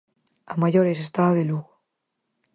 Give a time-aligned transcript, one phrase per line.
[0.53, 1.73] A maiores está a de Lugo.